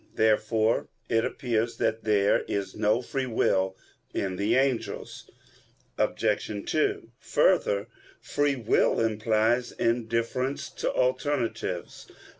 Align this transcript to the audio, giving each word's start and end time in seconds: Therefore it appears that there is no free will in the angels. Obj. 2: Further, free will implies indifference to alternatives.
Therefore 0.15 0.87
it 1.09 1.23
appears 1.23 1.77
that 1.77 2.05
there 2.05 2.41
is 2.47 2.75
no 2.75 3.03
free 3.03 3.27
will 3.27 3.77
in 4.15 4.35
the 4.37 4.55
angels. 4.55 5.29
Obj. 5.95 6.65
2: 6.71 7.11
Further, 7.19 7.87
free 8.19 8.55
will 8.55 8.99
implies 8.99 9.71
indifference 9.73 10.71
to 10.71 10.91
alternatives. 10.91 12.07